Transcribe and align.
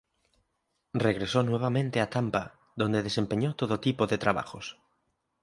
Regresó 1.07 1.43
nuevamente 1.43 2.01
a 2.01 2.09
Tampa 2.09 2.55
donde 2.75 3.03
desempeñó 3.03 3.53
todo 3.55 3.79
tipo 3.79 4.07
de 4.07 4.17
trabajos. 4.17 4.79